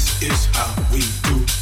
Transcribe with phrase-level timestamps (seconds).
[0.00, 1.59] This is how we do.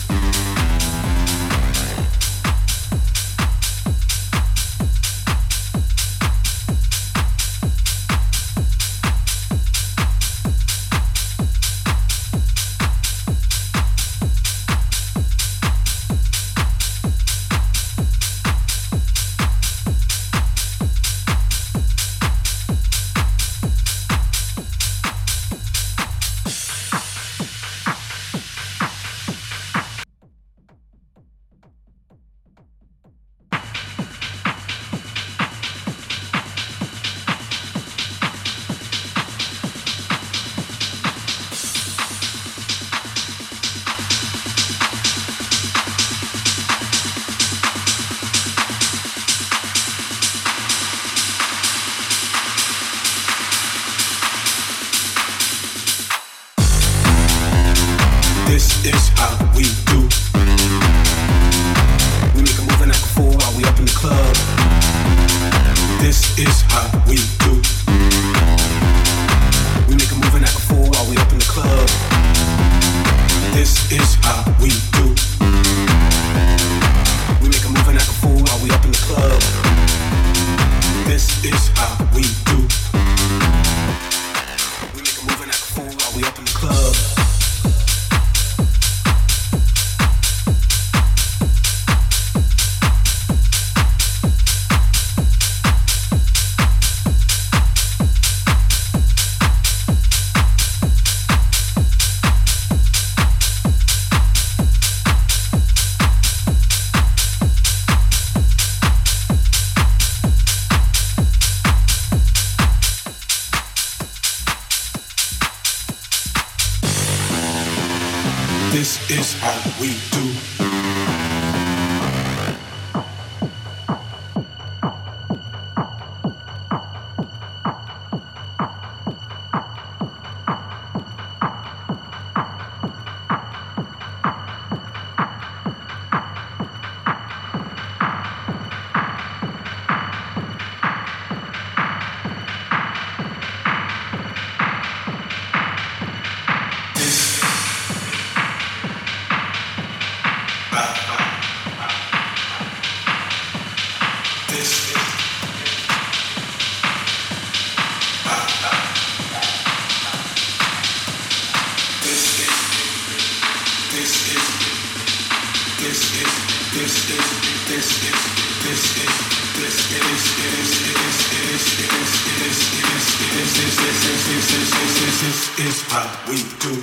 [176.29, 176.75] we do.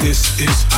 [0.00, 0.75] This is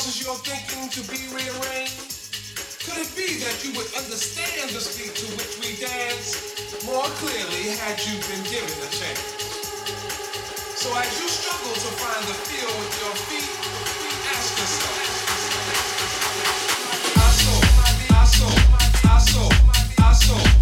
[0.00, 2.32] causes your thinking to be rearranged?
[2.88, 6.40] Could it be that you would understand the speed to which we dance
[6.88, 9.20] more clearly had you been given a chance?
[10.80, 13.52] So as you struggle to find the feel with your feet,
[14.32, 14.96] ask yourself.
[17.20, 17.28] I
[19.20, 19.44] saw,
[20.24, 20.59] I.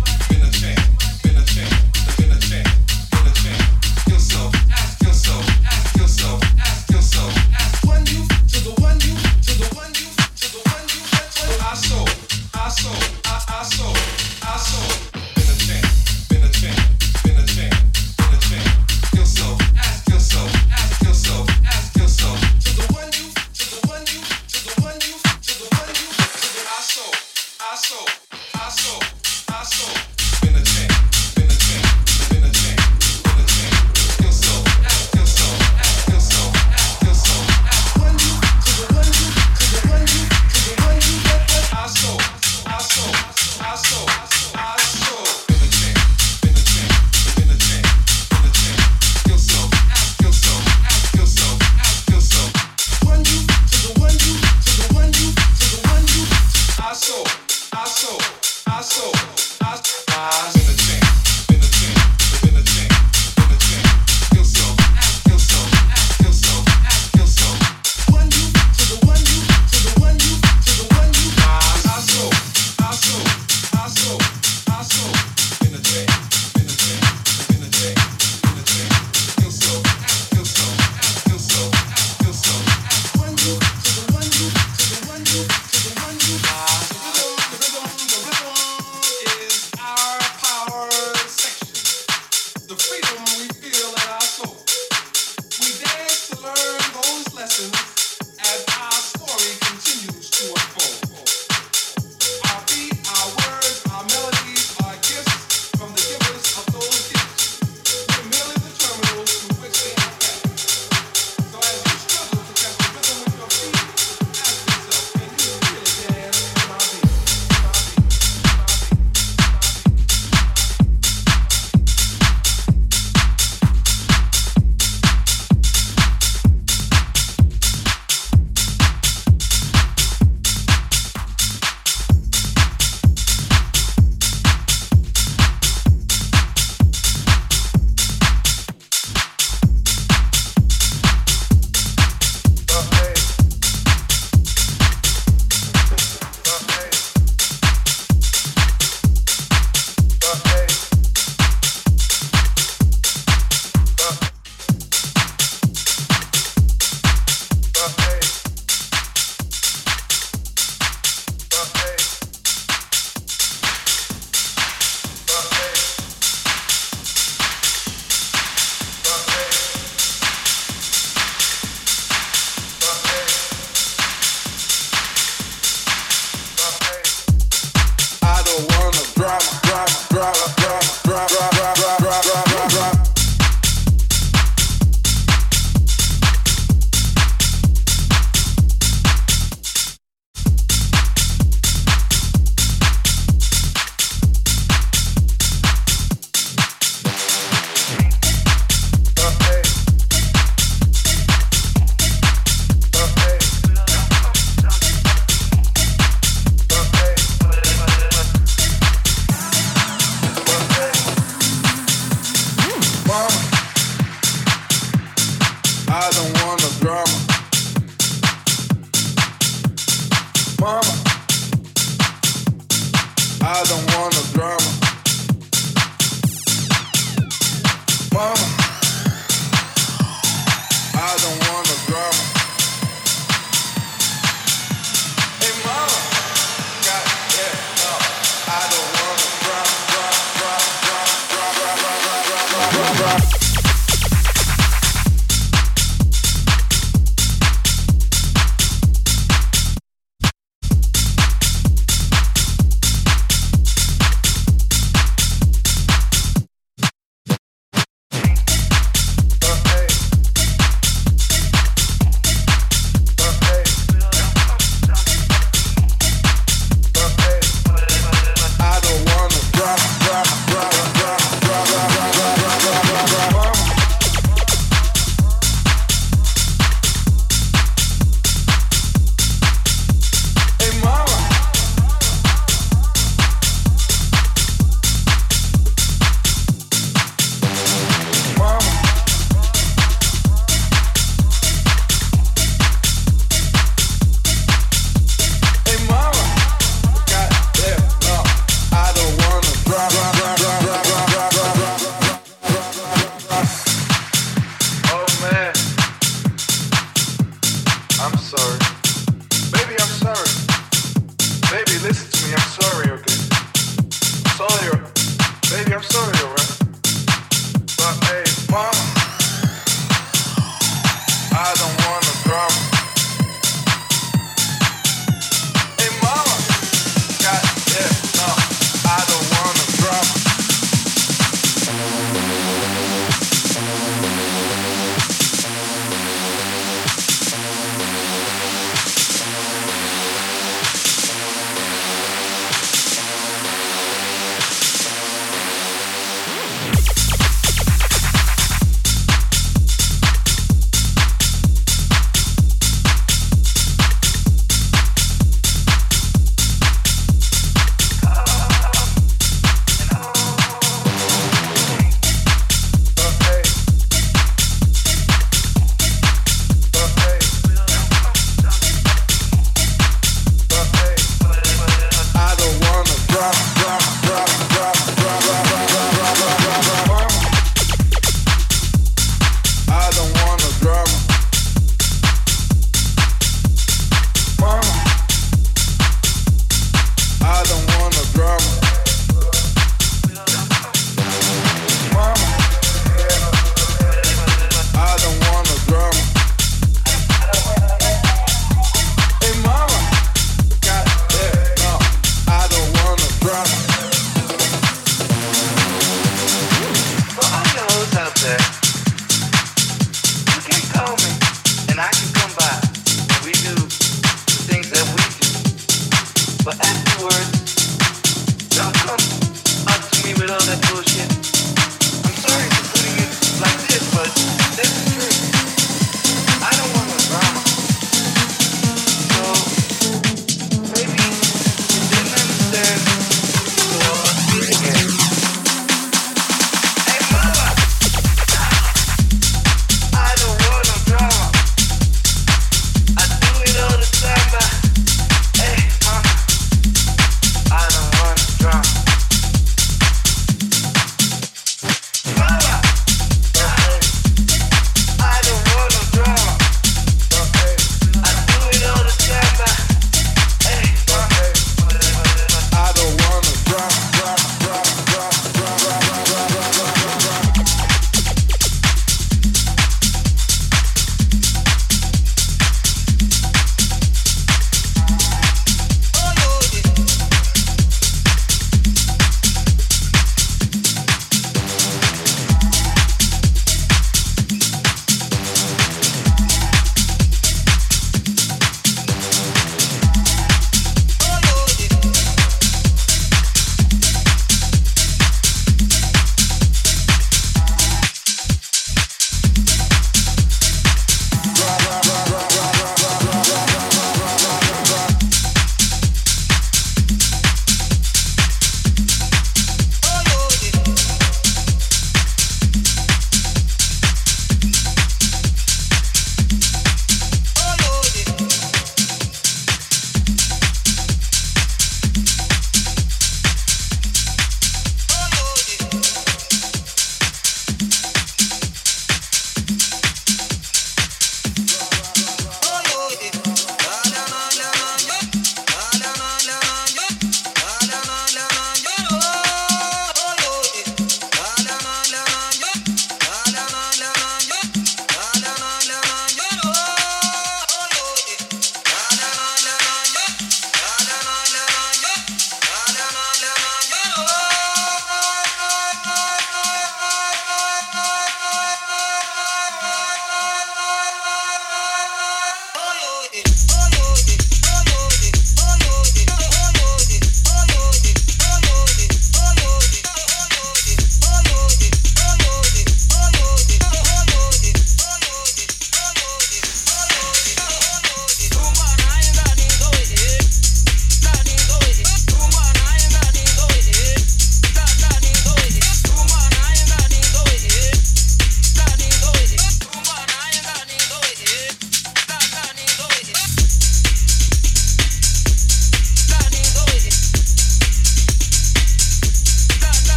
[417.01, 417.47] I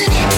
[0.00, 0.30] losing it.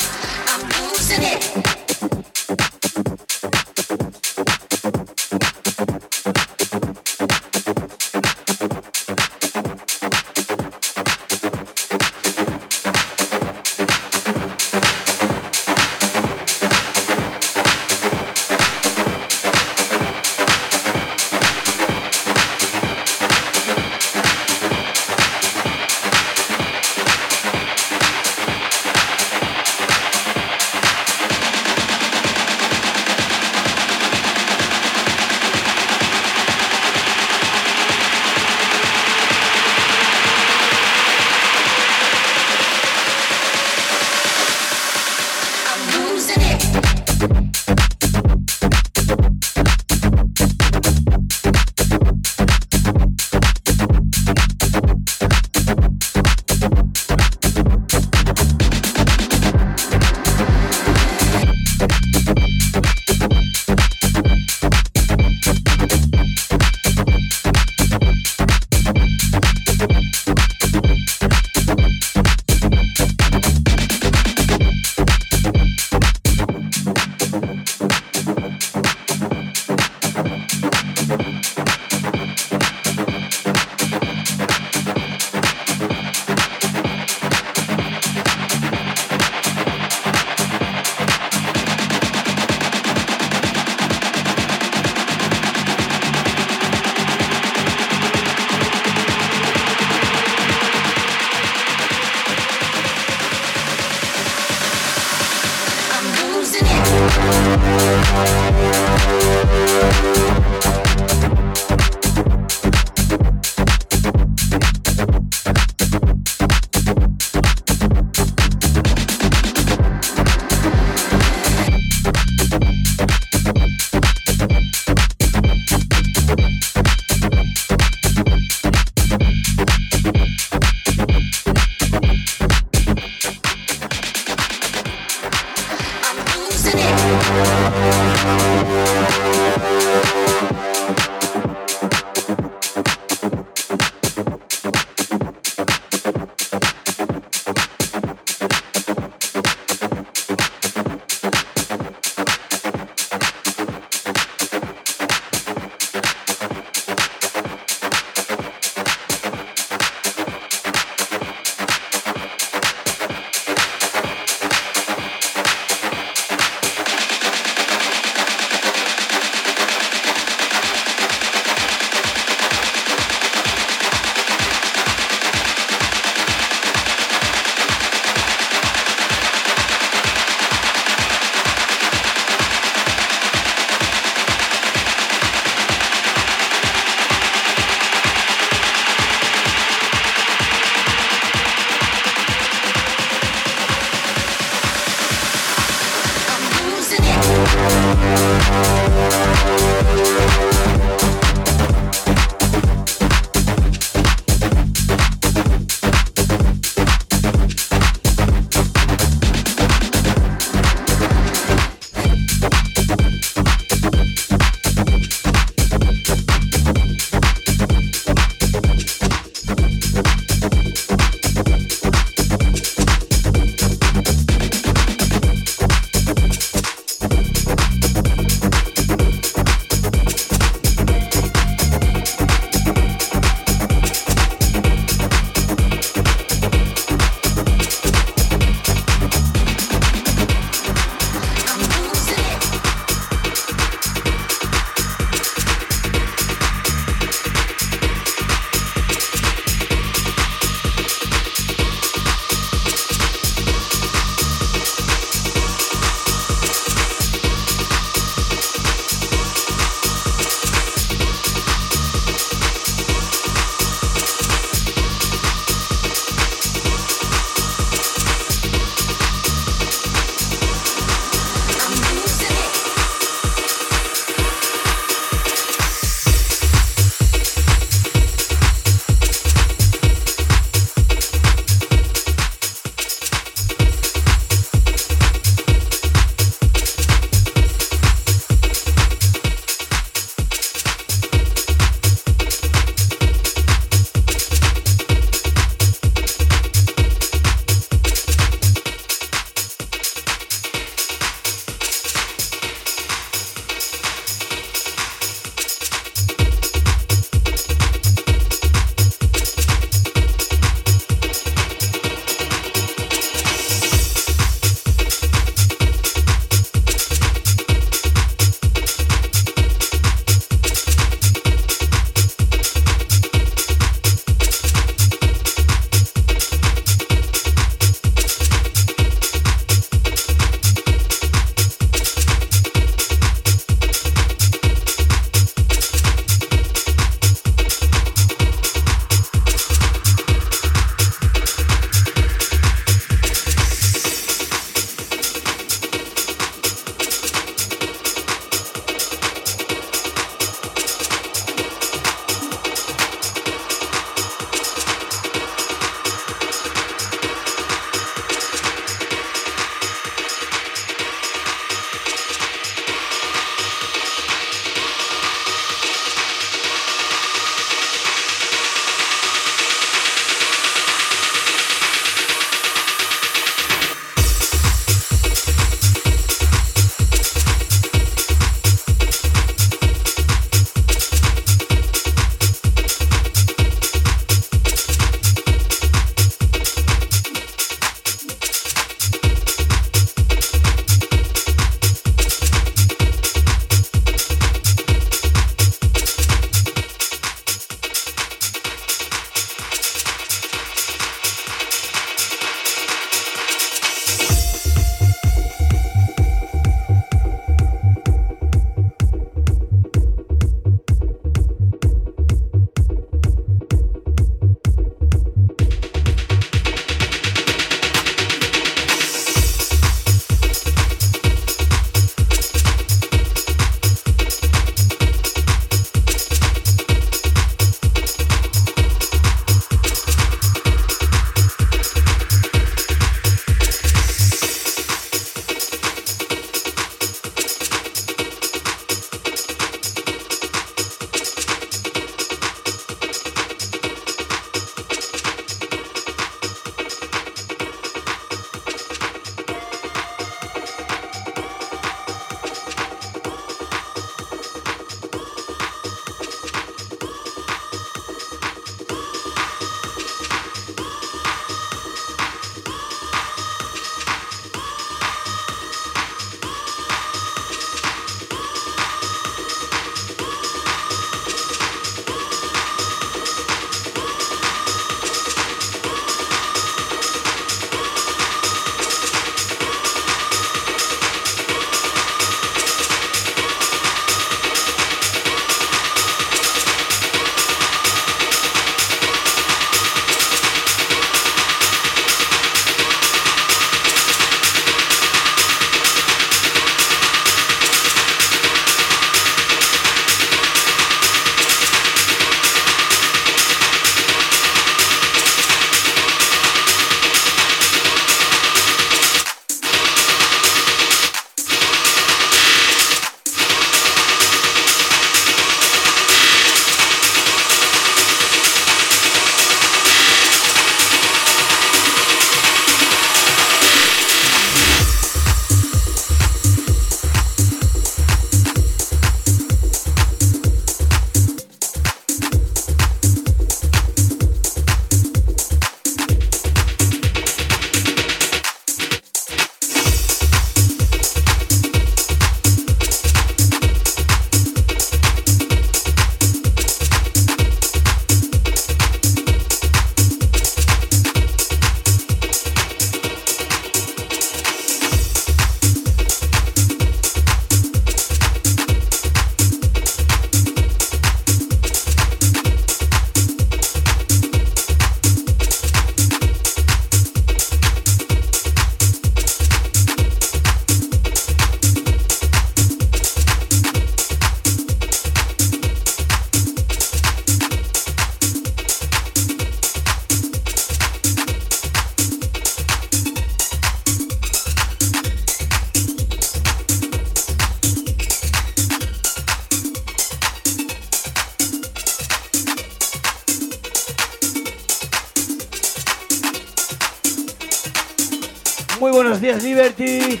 [598.60, 600.00] Buenos días Liberty.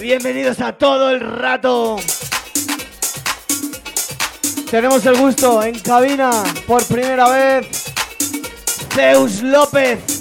[0.00, 1.96] Bienvenidos a todo el rato.
[4.70, 6.30] Tenemos el gusto en cabina
[6.66, 7.66] por primera vez.
[8.92, 10.19] Zeus López.